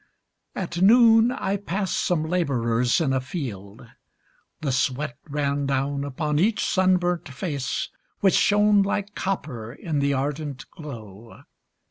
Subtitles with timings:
[0.55, 3.85] At noon I passed some labourers in a field.
[4.61, 10.65] The sweat ran down upon each sunburnt face, Which shone like copper in the ardent
[10.71, 11.41] glow.